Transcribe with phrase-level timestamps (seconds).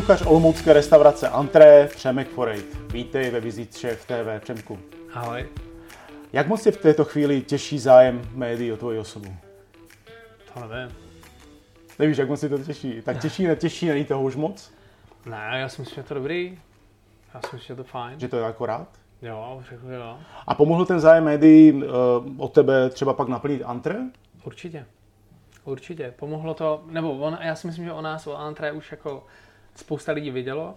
[0.00, 2.92] Šéf-kuchař olomoucké restaurace Antré, Přemek Forejt.
[2.92, 4.78] Vítej ve Vizit Šéf TV, Přemku.
[5.12, 5.48] Ahoj.
[6.32, 9.34] Jak moc je v této chvíli těžší zájem médií o tvoji osobu?
[10.54, 10.96] To nevím.
[11.98, 13.02] Nevíš, jak moc je to těžší?
[13.02, 14.72] Tak těžší, netěžší, není toho už moc?
[15.26, 16.58] Ne, já si myslím, že to dobrý.
[17.34, 18.20] Já si myslím, že to fajn.
[18.20, 18.88] Že to je akorát?
[19.22, 20.18] Jo, řekl jo.
[20.46, 21.82] A pomohl ten zájem médií uh,
[22.36, 23.96] od tebe třeba pak naplnit Antré?
[24.44, 24.86] Určitě.
[25.64, 26.14] Určitě.
[26.16, 29.24] Pomohlo to, nebo on, já si myslím, že o nás, o Antré už jako
[29.80, 30.76] spousta lidí vidělo,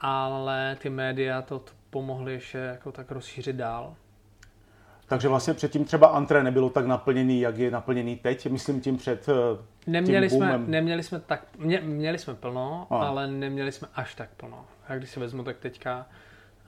[0.00, 3.94] ale ty média to, pomohly ještě jako tak rozšířit dál.
[5.06, 9.28] Takže vlastně předtím třeba Antré nebylo tak naplněný, jak je naplněný teď, myslím tím před
[9.28, 9.34] uh,
[9.86, 12.96] Neměli tím jsme, neměli jsme tak, mě, měli jsme plno, A.
[13.06, 14.64] ale neměli jsme až tak plno.
[14.88, 16.06] Já když si vezmu, tak teďka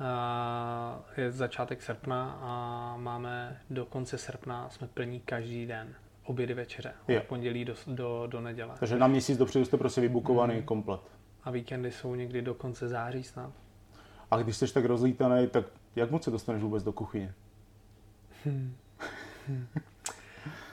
[0.00, 5.94] uh, je začátek srpna a máme do konce srpna, jsme plní každý den.
[6.24, 8.74] Obědy večeře, od pondělí do, do, do neděle.
[8.78, 10.62] Takže na měsíc dopředu jste prostě vybukovaný Mhm.
[10.62, 11.00] komplet.
[11.46, 13.52] A víkendy jsou někdy do konce září snad.
[14.30, 15.64] A když jsi tak rozlítaný, tak
[15.96, 17.34] jak moc se dostaneš vůbec do kuchyně?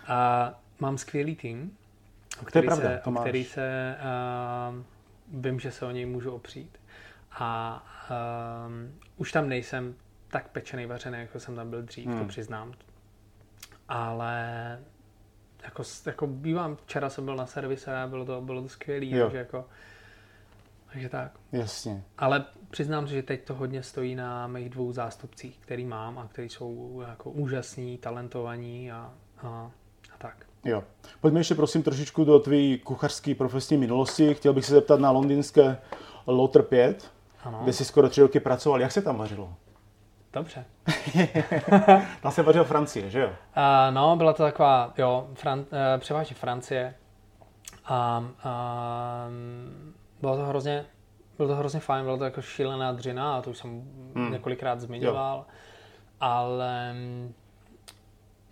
[0.07, 1.77] A mám skvělý tým,
[2.35, 3.23] o To je který pravda, se, to o máš.
[3.23, 3.95] který se
[5.31, 6.77] uh, vím, že se o něj můžu opřít.
[7.31, 7.83] A
[8.67, 9.95] um, už tam nejsem
[10.27, 12.19] tak pečený, vařený, jako jsem tam byl dřív, Hmm.
[12.19, 12.73] to přiznám.
[13.89, 14.79] Ale
[15.63, 19.23] jako, jako bývám, včera jsem byl na servise a bylo to, bylo to skvělý, Jo.
[19.25, 19.65] takže jako,
[20.93, 21.31] takže tak.
[21.51, 22.03] Jasně.
[22.17, 26.27] Ale přiznám se, že teď to hodně stojí na mých dvou zástupcích, který mám a
[26.27, 29.71] který jsou jako úžasní, talentovaní a, a,
[30.13, 30.45] a tak.
[30.65, 30.83] Jo.
[31.21, 34.33] Pojďme ještě prosím trošičku do tvý kuchařské profesní minulosti.
[34.33, 35.77] Chtěl bych se zeptat na londýnské
[36.27, 37.11] Lotter 5,
[37.43, 38.81] Ano, kde jsi skoro tři roky pracoval.
[38.81, 39.55] Jak se tam vařilo?
[40.33, 40.65] dobře.
[42.21, 43.27] Tam se vařil Francie, že jo?
[43.27, 43.33] Uh,
[43.93, 45.65] no, byla to taková, jo, Fran, uh,
[45.97, 46.95] převážně Francie.
[47.85, 50.85] A um, bylo to hrozně,
[51.37, 53.69] bylo to hrozně fajn, bylo to jako šílená dřina, a to už jsem
[54.15, 54.31] Hmm.
[54.31, 55.45] několikrát zmiňoval.
[56.19, 57.33] Ale mm,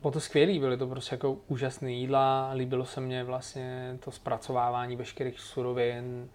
[0.02, 4.96] bylo to skvělý, byly to prostě jako úžasné jídla, líbilo se mně vlastně to zpracovávání
[4.96, 6.30] veškerých surovin,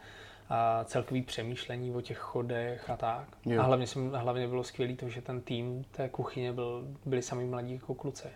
[0.48, 3.28] a celkový přemýšlení o těch chodech a tak.
[3.46, 3.60] Jo.
[3.60, 7.44] A hlavně, jsem, hlavně bylo skvělý to, že ten tým té kuchyně byl, byli sami
[7.44, 8.28] mladí jako kluci.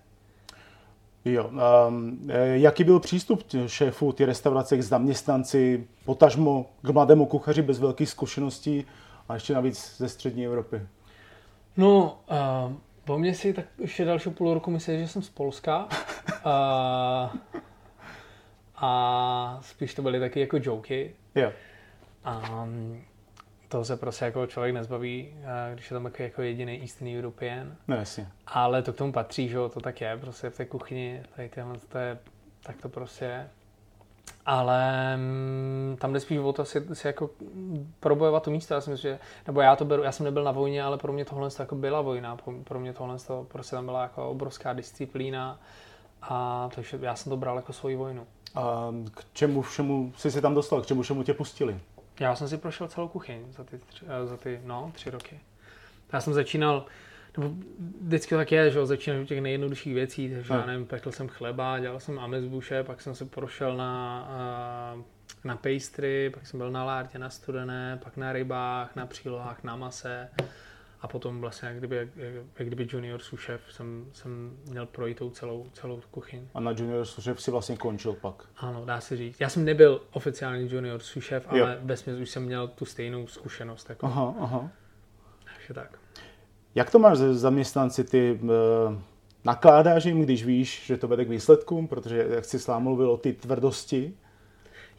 [1.25, 1.51] Jo.
[1.89, 8.09] Um, jaký byl přístup šéfů ty restaurace k zaměstnanci, potažmo k mladému kuchaři bez velkých
[8.09, 8.85] zkušeností
[9.29, 10.83] a ještě navíc ze střední Evropy?
[11.77, 12.73] No, uh,
[13.05, 15.89] po mně si tak ještě další půl roku myslí, že jsem z Polska.
[16.47, 17.31] Uh,
[18.77, 21.15] a spíš to byly taky jako joky.
[21.35, 21.53] Jo.
[22.63, 23.03] Um,
[23.71, 25.35] toho se prostě jako člověk nezbaví,
[25.73, 27.77] když je tam jako, jako jediný Eastern European.
[27.89, 28.29] No jasně.
[28.47, 31.49] Ale to k tomu patří, že jo, to tak je, prostě v té kuchyni, tady
[31.49, 32.19] tyhle, to je,
[32.63, 33.51] tak to prostě je.
[34.47, 37.31] Ale mm, tam jde spíš o to si, si jako
[38.01, 38.75] probojovat to místo.
[38.75, 41.13] Já si myslím, že, nebo já to beru, já jsem nebyl na vojně, ale pro
[41.13, 42.37] mě tohle to jako byla vojna.
[42.37, 45.61] Pro, pro mě tohle to prostě tam byla jako obrovská disciplína.
[46.23, 48.27] A takže já jsem to bral jako svoji vojnu.
[48.55, 50.83] A k čemu všemu jsi se tam dostal?
[50.83, 51.81] K čemu všemu tě pustili?
[52.21, 55.41] Já jsem si prošel celou kuchyň za ty, tři, eh, za ty no, tři roky.
[56.13, 56.87] Já jsem začínal,
[57.39, 57.55] nebo
[58.01, 60.61] vždycky tak je, že jo, začínám u těch nejjednodušších věcí, takže Hmm.
[60.61, 64.29] já nevím, pekl jsem chleba, dělal jsem amezbuše, pak jsem se prošel na,
[64.99, 65.03] eh,
[65.45, 69.77] na pastry, pak jsem byl na lártě, na studené, pak na rybách, na přílohách, na
[69.77, 70.29] mase
[71.03, 72.09] a potom vlastně, jak kdyby, jak,
[72.59, 76.49] jak kdyby junior chef, jsem, jsem měl projít tou celou, celou kuchyň.
[76.55, 78.44] A na junior šéf si vlastně končil pak.
[78.56, 79.41] Ano, dá se říct.
[79.41, 81.00] Já jsem nebyl oficiální junior
[81.53, 81.65] Jo.
[81.65, 83.89] ale ve už jsem měl tu stejnou zkušenost.
[83.89, 84.06] Jako.
[84.06, 84.71] Aha, aha.
[85.44, 85.99] Takže tak.
[86.75, 88.05] Jak to máš zaměstnanci?
[88.05, 88.50] Ty uh,
[89.45, 91.89] nakládáš jim, když víš, že to vede k výsledkům?
[91.89, 94.15] Protože, jak jsi sám mluvil o ty tvrdosti.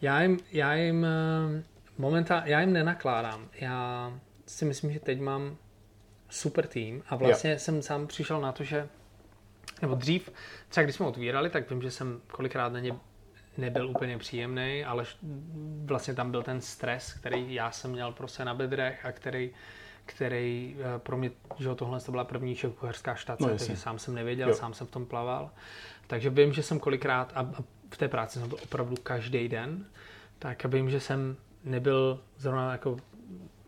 [0.02, 1.64] Já jim, já jim eh,
[1.98, 3.48] momentálně, já jim nenakládám.
[3.60, 4.14] Já
[4.46, 5.58] si myslím, že teď mám
[6.32, 8.88] super tým a vlastně jsem sám přišel na to, že
[9.82, 10.30] nebo dřív,
[10.70, 12.96] třeba když jsme otvírali, tak vím, že jsem kolikrát na ně
[13.58, 15.06] nebyl úplně příjemný, ale
[15.86, 19.52] vlastně tam byl ten stres, který já jsem měl prostě na bedrech a který,
[20.06, 24.00] který eh, pro mě, že jo, tohle to byla první kuchařská štace, No, takže sám
[24.00, 24.54] jsem nevěděl, Jo.
[24.56, 24.60] jo.
[24.60, 25.52] sám jsem v tom plaval.
[26.08, 27.64] Takže vím, že jsem kolikrát, a a
[27.94, 29.86] v té práci jsem byl opravdu každý den,
[30.40, 32.98] tak vím, že jsem nebyl zrovna jako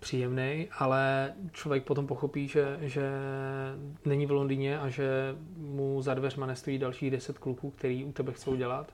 [0.04, 3.12] příjemný, ale člověk potom pochopí, že, že
[4.06, 8.32] není v Londýně a že mu za dveřma nestojí dalších deset kluků, který u tebe
[8.32, 8.94] chcou dělat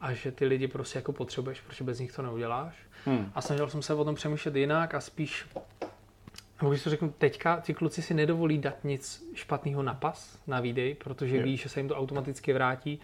[0.00, 2.76] a že ty lidi prostě jako potřebuješ, protože bez nich to neuděláš.
[3.04, 3.32] Hmm.
[3.34, 5.46] A snažil jsem se o tom přemýšlet jinak a spíš,
[6.60, 10.60] nebo když to řeknu teďka, ty kluci si nedovolí dát nic špatného na pas, na
[10.60, 13.00] výdej, protože ví, že se jim to automaticky vrátí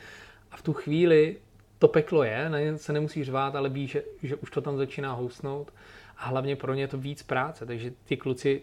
[0.50, 1.36] a v tu chvíli
[1.78, 4.76] to peklo je, na ně se nemusí řvát, ale ví, že, že už to tam
[4.76, 5.72] začíná housnout
[6.18, 8.62] a hlavně pro ně je to víc práce, takže ty kluci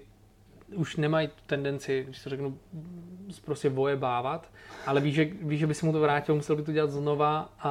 [0.76, 2.58] už nemají tendenci, když to řeknu,
[3.46, 4.50] prostě bávat,
[4.86, 7.50] ale ví, že, ví, že by si mu to vrátil, musel by to dělat znova
[7.60, 7.70] a,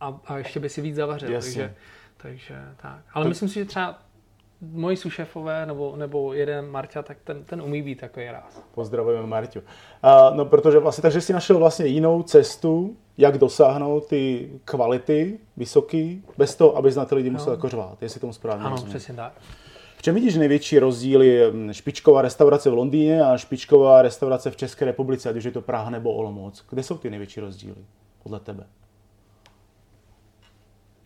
[0.00, 1.32] a, a ještě by si víc zavařil.
[1.32, 1.52] Jasně.
[1.52, 1.74] Takže,
[2.16, 3.00] takže tak.
[3.12, 3.28] Ale to...
[3.28, 3.98] myslím si, že třeba
[4.60, 8.62] moji sušefové nebo, nebo jeden Marťa, tak ten, ten umí být takový ráz.
[8.74, 9.60] Pozdravujeme Marťu.
[9.60, 16.24] Uh, no protože vlastně, takže si našel vlastně jinou cestu, jak dosáhnout ty kvality vysoký,
[16.38, 18.90] bez toho, aby na ty lidi musel jako řvát, jestli tomu správně Ano, rozumím.
[18.90, 19.32] přesně tak.
[19.96, 24.84] V čem vidíš největší rozdíly hm, špičková restaurace v Londýně a špičková restaurace v České
[24.84, 26.64] republice, ať už je to Praha nebo Olomouc?
[26.70, 27.76] Kde jsou ty největší rozdíly
[28.22, 28.66] podle tebe?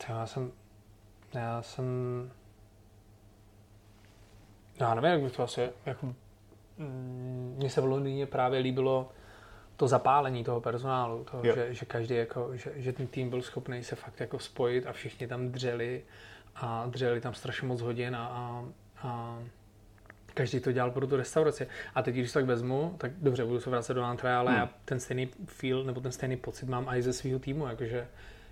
[0.08, 0.52] Já jsem,
[1.34, 1.84] já jsem
[4.80, 6.14] já nevím, jak by to asi, jako,
[7.56, 9.08] mně se v Londýně právě líbilo
[9.80, 13.84] to zapálení toho personálu, toho, že, že, každý jako, že, že, ten tým byl schopný
[13.84, 16.02] se fakt jako spojit a všichni tam dřeli
[16.56, 18.64] a dřeli tam strašně moc hodin a, a,
[19.08, 19.38] a
[20.34, 21.66] každý to dělal pro tu restauraci.
[21.94, 24.60] A teď, když to tak vezmu, tak dobře, budu se vracet do Antre, ale hmm.
[24.60, 28.08] já ten stejný feel nebo ten stejný pocit mám i ze svého týmu, jakože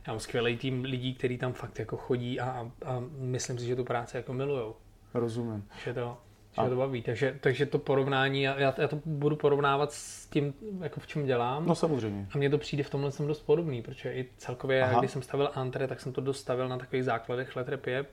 [0.06, 3.66] já mám skvělý tým lidí, kteří tam fakt jako chodí a, a, a myslím si,
[3.66, 4.76] že tu práci jako milujou.
[5.14, 5.68] Rozumím.
[5.84, 6.18] Že to,
[6.64, 7.02] že to baví.
[7.02, 11.66] Takže, takže to porovnání, já, já to budu porovnávat s tím, jako v čem dělám.
[11.66, 12.26] No samozřejmě.
[12.34, 14.98] A mně to přijde v tomhle jsem dost podobný, protože i celkově, Aha.
[14.98, 18.06] když jsem stavil Antre, tak jsem to dostavil na takových základech Letrepie.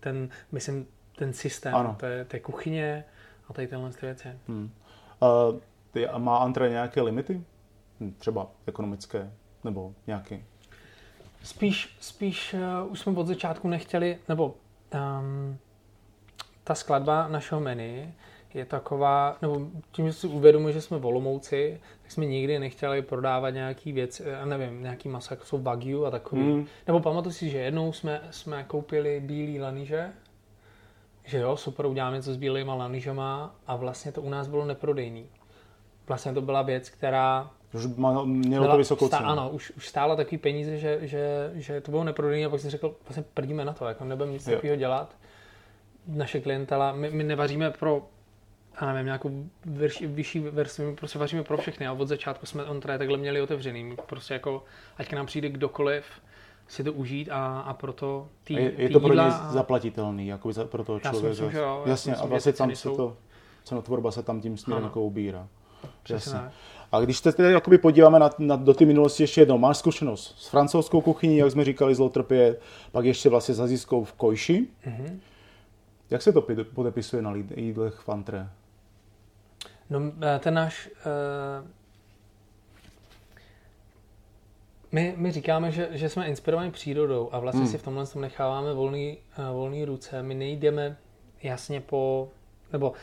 [0.00, 1.96] Ten, myslím, ten systém, ano.
[2.00, 3.04] té, té kuchyně
[3.48, 4.28] a tady tenhle věci.
[4.48, 4.70] Hmm.
[5.20, 5.60] Uh,
[5.90, 7.44] ty, a má Antre nějaké limity?
[8.00, 9.32] Hm, třeba ekonomické
[9.64, 10.40] nebo nějaké?
[11.42, 14.54] Spíš, spíš uh, už jsme od začátku nechtěli, nebo
[14.94, 15.58] um,
[16.70, 18.12] ta skladba našeho menu
[18.54, 23.50] je taková, nebo tím, že si uvědomuji, že jsme volomouci, tak jsme nikdy nechtěli prodávat
[23.50, 26.42] nějaký věc, já nevím, nějaký maso, jako jsou Wagyu a takový.
[26.42, 26.66] Mm.
[26.86, 30.12] Nebo pamatuju si, že jednou jsme, jsme koupili bílý laniže,
[31.24, 35.26] že jo, super, uděláme něco s bílýma lanižema a vlastně to u nás bylo neprodejný.
[36.06, 37.86] Vlastně to byla věc, která už
[38.24, 39.28] mělo to vysokou cenu.
[39.28, 42.70] Ano, už, už stála takový peníze, že, že, že to bylo neprodejný a pak jsem
[42.70, 45.16] řekl, vlastně prdíme na to, jako nebudeme nic takového dělat
[46.06, 48.08] naše klientela, my, my nevaříme pro
[48.82, 49.30] já nevím, nějakou
[49.64, 53.18] vyšší, vyšší verzi, my prostě vaříme pro všechny a od začátku jsme on tady takhle
[53.18, 53.84] měli otevřený.
[53.84, 54.64] My prostě jako,
[54.98, 56.04] ať k nám přijde kdokoliv,
[56.68, 60.64] si to užít a, a proto tý, je, je to pro ně zaplatitelný, jako za,
[60.64, 61.28] pro toho člověka.
[61.28, 63.16] Myslím, že jo, Jasně, myslím, a vlastně tam se to,
[63.64, 65.48] cenotvorba se tam tím směrem jako ubírá.
[66.08, 66.40] Jasně.
[66.92, 70.34] A když se tedy jakoby podíváme na, na, do ty minulosti ještě jednou, máš zkušenost
[70.38, 72.56] s francouzskou kuchyní, jak jsme říkali, z Lotrpě,
[72.92, 74.66] pak ještě vlastně s azijskou v Kojši.
[74.86, 75.18] Mm-hmm.
[76.10, 78.48] Jak se to podepisuje na jídlech Fantre?
[79.90, 80.88] No, eh, ten náš...
[80.88, 81.68] Uh,
[84.92, 87.70] my, my říkáme, že, že jsme inspirovaní přírodou a vlastně hmm.
[87.70, 90.22] si v tomhle tom necháváme volný, uh, volný ruce.
[90.22, 90.96] My nejdeme
[91.42, 92.28] jasně po...
[92.72, 92.96] Nebo uh,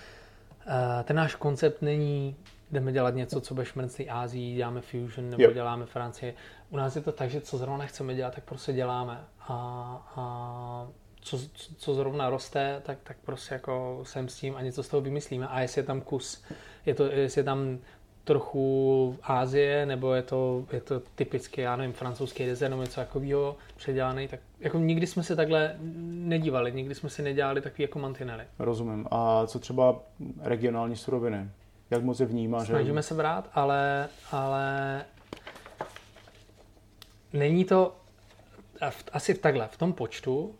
[1.04, 2.36] ten náš koncept není
[2.72, 5.52] jdeme dělat něco, co bude šmrncný Ázii, děláme fusion nebo jo.
[5.52, 6.36] děláme Francii.
[6.70, 9.26] U nás je to tak, že co zrovna nechceme dělat, tak prostě děláme.
[9.40, 9.54] A,
[10.16, 10.88] a
[11.22, 11.40] co,
[11.78, 15.48] co zrovna roste, tak, tak prostě jako jsem s tím a něco z toho vymyslíme.
[15.48, 16.44] A jestli je tam kus,
[16.86, 17.80] je to, jestli je tam
[18.24, 23.56] trochu Ázie, nebo je to, je to typicky, já nevím, francouzský dezert nebo něco takového
[23.76, 25.76] předělaný, tak jako nikdy jsme se takhle
[26.08, 28.44] nedívali, nikdy jsme si nedělali takový jako mantinely.
[28.60, 29.08] Rozumím.
[29.12, 30.00] A co třeba
[30.42, 31.50] regionální suroviny?
[31.90, 32.66] Jak moc je vnímá?
[32.66, 33.08] Snažíme že...
[33.08, 35.06] se brát, ale, ale
[37.34, 37.96] není to
[39.12, 40.56] asi takhle, v tom počtu,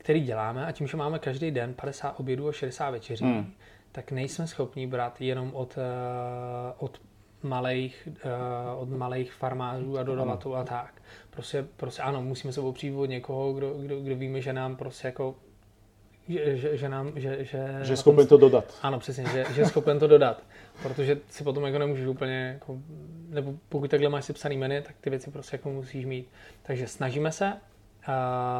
[0.00, 3.52] který děláme a tím, že máme každý den 50 obědů a 60 večeří, hmm.
[3.92, 7.00] tak nejsme schopni brát jenom od, uh, od
[7.42, 11.02] malých, uh, od malých farmářů a dodavatelů a tak.
[11.30, 15.08] Prostě, prostě ano, musíme se opřít od někoho, kdo, kdo, kdo víme, že nám prostě
[15.08, 15.34] jako
[16.28, 18.78] že, že, že nám, že, že, že je schopen to dodat.
[18.82, 20.42] Ano, přesně, že, že je schopen to dodat.
[20.82, 22.78] Protože si potom jako nemůžeš úplně, jako,
[23.28, 26.28] nebo pokud takhle máš si psaný menu, tak ty věci prostě jako musíš mít.
[26.62, 27.52] Takže snažíme se,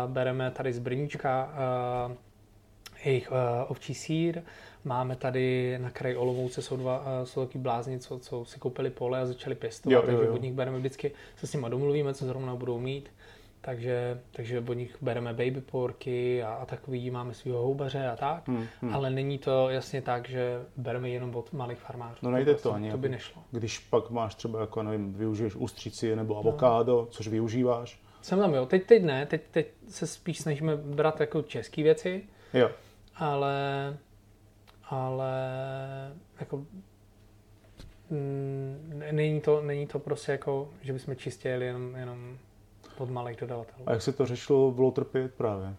[0.07, 1.53] bereme tady z Brníčka
[3.05, 3.33] jejich
[3.69, 4.43] ovčí sír,
[4.85, 9.21] Máme tady na kraji Olomouce jsou dva jsou taky blázni, co, co si koupili pole
[9.21, 10.17] a začali pěstovat, jo, jo, jo.
[10.19, 13.13] takže od nich bereme vždycky, se s nimi domluvíme, co zrovna budou mít.
[13.63, 18.49] Takže, takže od nich bereme baby porky a, a takový, máme svého houbaře a tak,
[18.49, 18.95] hmm, hmm.
[18.95, 22.19] ale není to jasně tak, že bereme jenom od malých farmářů.
[22.23, 22.91] No nejde to, to ani.
[22.91, 23.43] To by nešlo.
[23.51, 27.07] Když pak máš třeba, jako nevím, využiješ ústřici nebo avokádo, no.
[27.07, 28.67] což využíváš, jsem tam, jo.
[28.67, 32.23] Teď, teď ne, teď, teď se spíš snažíme brát jako české věci.
[32.55, 32.71] Jo.
[33.17, 33.97] Ale,
[34.85, 35.33] ale
[36.41, 36.65] jako
[38.11, 42.39] mm, není to, není to prostě jako, že bychom čistě jeli jenom, jenom
[42.99, 43.89] od malých dodavatelů.
[43.89, 45.75] A jak se to řešilo v Lotrpě právě?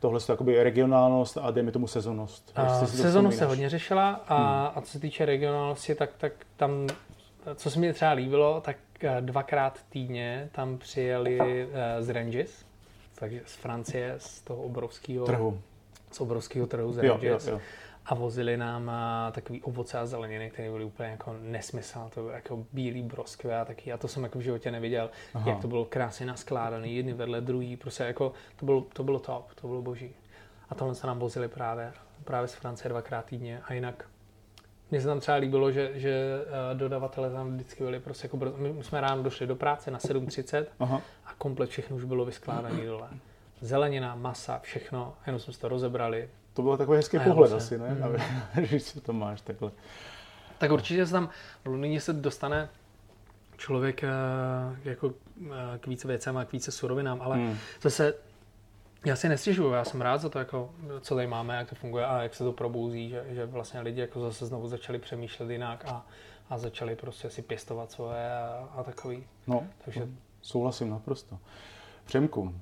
[0.00, 2.54] tohle je jakoby regionálnost a dejme tomu sezonnost.
[2.58, 4.78] Uh, sezonnost se hodně řešila a, hmm.
[4.78, 6.86] a co se týče regionálnosti, tak, tak tam,
[7.54, 8.76] co se mi třeba líbilo, tak
[9.20, 12.64] dvakrát týdně tam přijeli uh, z Ranges,
[13.14, 15.60] takže z Francie, z toho obrovského trhu.
[16.10, 17.46] Z obrovského trhu z Ranges.
[17.46, 17.60] Jo, jo, jo
[18.10, 18.90] a vozili nám
[19.32, 23.64] takový ovoce a zeleniny, které byly úplně jako nesmysl, to bylo jako bílý broskve a
[23.64, 23.92] taky.
[23.92, 25.50] A to jsem jako v životě neviděl, Aha.
[25.50, 29.54] jak to bylo krásně naskládané, jedny vedle druhý, prostě jako to bylo, to bylo top,
[29.54, 30.14] to bylo boží.
[30.68, 31.92] A tohle se nám vozili právě,
[32.24, 34.04] právě z Francie dvakrát týdně a jinak
[34.90, 38.36] mně se tam třeba líbilo, že, že eh, dodavatele tam vždycky byli prostě jako.
[38.56, 41.02] My jsme ráno došli do práce na 7.30 Aha.
[41.26, 43.08] a komplet všechno už bylo vyskládané dole.
[43.60, 47.88] Zelenina, masa, všechno, jenom jsme to rozebrali, to byl takový hezký pohled asi, ne?
[47.88, 48.16] Mm.
[48.54, 49.70] Když to máš takhle.
[50.58, 51.28] Tak určitě se tam
[51.64, 52.68] v Londýně se dostane
[53.56, 54.08] člověk eh,
[54.84, 55.12] jako
[55.44, 57.56] eh, k více věcem a k více surovinám, ale hmm.
[57.82, 58.14] zase
[59.04, 62.06] já si nestěžuju, já jsem rád za to, jako, co tady máme, jak to funguje
[62.06, 65.84] a jak se to probouzí, že, že vlastně lidi jako zase znovu začali přemýšlet jinak
[65.88, 66.06] a,
[66.50, 69.26] a začali prostě si pěstovat svoje a, a takový.
[69.46, 70.08] No, Takže...
[70.42, 71.38] souhlasím naprosto.
[72.04, 72.54] Přemku,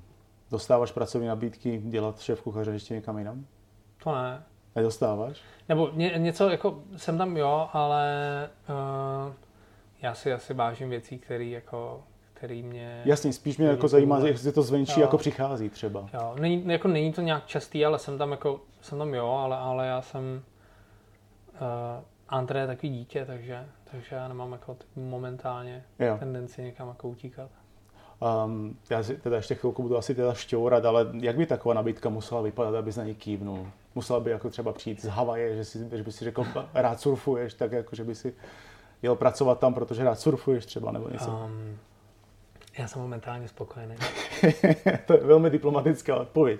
[0.51, 3.45] dostáváš pracovní nabídky dělat šéf kuchaře ještě někam jinam?
[4.03, 4.43] To ne.
[4.75, 5.41] Nedostáváš?
[5.69, 8.09] Nebo ně, něco, jako jsem tam jo, ale
[8.69, 9.33] uh,
[10.01, 12.03] já si asi vážím věcí, které jako
[12.39, 13.01] který mě...
[13.05, 15.01] Jasně, spíš mě jako zajímá, jestli to zvenčí jo.
[15.01, 16.09] jako přichází třeba.
[16.13, 19.57] Jo, není, jako není to nějak častý, ale jsem tam jako, jsem tam jo, ale,
[19.57, 20.41] ale já jsem
[21.53, 21.59] uh,
[22.29, 26.15] André je takový dítě, takže, takže já nemám jako momentálně jo.
[26.19, 27.49] tendenci někam jako utíkat.
[28.45, 32.09] Um, já si teda ještě chvilku budu asi teda šťourat, ale jak by taková nabídka
[32.09, 33.67] musela vypadat, aby na ní kývnul?
[33.95, 37.53] Musela by jako třeba přijít z Havaje, že, si, že by si řekl, rád surfuješ,
[37.53, 38.33] tak jako, že by si
[39.01, 41.29] jel pracovat tam, protože rád surfuješ třeba, nebo něco?
[41.31, 41.77] Um,
[42.79, 43.95] já jsem momentálně spokojený.
[45.05, 46.59] to je velmi diplomatická odpověď.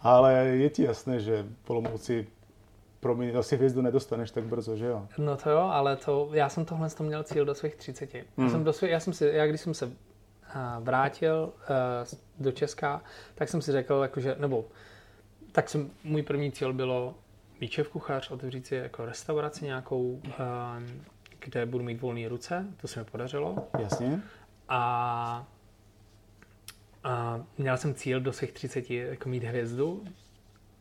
[0.00, 2.26] Ale je ti jasné, že Polomouci
[3.00, 5.06] pro mě asi hvězdu nedostaneš tak brzo, že jo?
[5.18, 8.14] No to jo, ale to, já jsem tohle to měl cíl do svých 30.
[8.14, 8.46] Hmm.
[8.46, 9.90] Já, jsem do svých, já jsem si, já když jsem se
[10.80, 13.02] vrátil uh, do Česka,
[13.34, 14.64] tak jsem si řekl, jakože, nebo
[15.52, 17.14] tak jsem, můj první cíl bylo
[17.60, 20.22] být šéf kuchař, otevřít si jako restauraci nějakou, uh,
[21.38, 23.68] kde budu mít volné ruce, to se mi podařilo.
[23.78, 24.22] Jasně.
[24.68, 25.46] A,
[27.04, 30.04] a měl jsem cíl do svých 30 jako mít hvězdu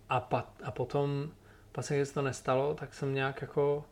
[0.09, 1.31] a, pat, a potom,
[1.75, 3.85] vlastně, když se to nestalo, tak jsem nějak jako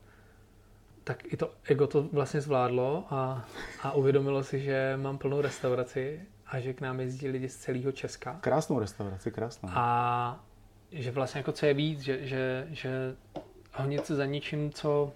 [1.06, 3.46] tak i to ego to vlastně zvládlo a,
[3.84, 7.92] a uvědomilo si, že mám plnou restauraci a že k nám jezdí lidi z celého
[7.92, 8.38] Česka.
[8.42, 9.70] Krásnou restauraci, krásnou.
[9.74, 10.46] A
[10.92, 13.16] že vlastně jako co je víc, že, že, že
[13.74, 15.14] honit se za ničím, co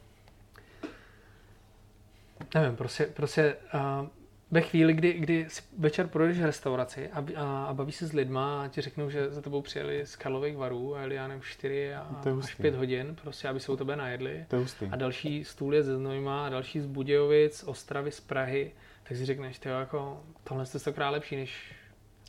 [2.54, 4.08] nevím, prostě, prostě uh,
[4.52, 8.64] ve chvíli, kdy, kdy si večer projdeš restauraci a, a, a bavíš se s lidma
[8.64, 11.94] a ti řeknou, že za tebou přijeli z Karlových varů a jeli, já nevím, 4
[11.94, 12.08] a,
[12.44, 14.46] až 5 hodin, prostě, aby se u tebe najedli.
[14.92, 18.72] A další stůl je ze Znojma a další z Budějovic, Ostravy, z Prahy,
[19.04, 21.74] tak si řekneš, ty jako, tohle je stokrát lepší, než...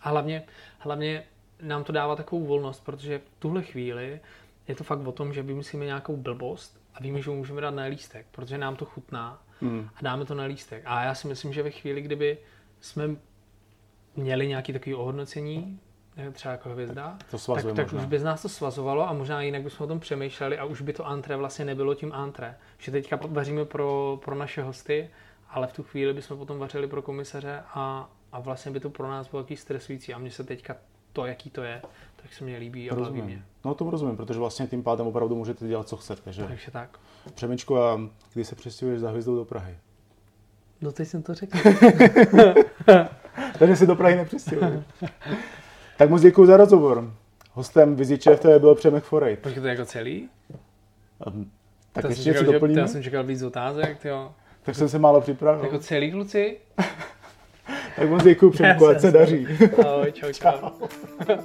[0.02, 0.42] A hlavně,
[0.78, 1.24] hlavně
[1.62, 4.20] nám to dává takovou volnost, protože v tuhle chvíli
[4.68, 7.84] je to fakt o tom, že vymyslíme nějakou blbost a víme, že můžeme dát na
[7.84, 9.88] lístek, protože nám to chutná hmm.
[9.96, 10.82] a dáme to na lístek.
[10.86, 12.38] A já si myslím, že ve chvíli, kdyby
[12.80, 13.16] jsme
[14.16, 15.80] měli nějaký takový ohodnocení,
[16.32, 19.62] třeba jako hvězda, to tak, tak už by z nás to svazovalo a možná jinak
[19.62, 22.56] bychom o tom přemýšleli a už by to antré vlastně nebylo tím antré.
[22.78, 25.10] Že teďka vaříme pro, pro naše hosty,
[25.50, 29.08] ale v tu chvíli bychom potom vařili pro komisaře a, a vlastně by to pro
[29.08, 30.76] nás bylo takový stresující a mně se teďka
[31.12, 31.82] to, jaký to je,
[32.22, 33.42] tak se mě líbí a baví mě.
[33.64, 36.32] No to rozumím, protože vlastně tím pádem opravdu můžete dělat, co chcete.
[36.32, 36.44] Že?
[36.44, 36.98] Takže tak.
[37.34, 38.00] Přemečko, a
[38.34, 39.78] kdy se přestěhuješ za hvězdou do Prahy?
[40.80, 41.58] No teď jsem to řekl.
[43.58, 44.84] Takže si do Prahy nepřestěhuješ.
[45.98, 47.12] tak moc děkuji za rozhovor.
[47.52, 49.36] Hostem Viziče to je byl Přemek Forej.
[49.36, 50.28] Počkej, to je jako celý?
[51.26, 51.50] Um,
[51.92, 52.80] tak to ještě něco doplníme?
[52.80, 54.34] Já jsem čekal víc otázek, jo.
[54.62, 55.64] Tak jsem se málo připravil.
[55.64, 56.60] Jako celý kluci?
[58.00, 59.46] Tak moc děkuji Přemku, ať se daří.
[59.86, 60.50] Ahoj, čau, čau.
[61.26, 61.36] čau.